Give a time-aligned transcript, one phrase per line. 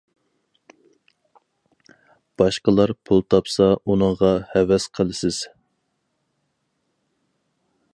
[2.43, 5.43] باشقىلار پۇل تاپسا ئۇنىڭغا ھەۋەس قىلىسىز.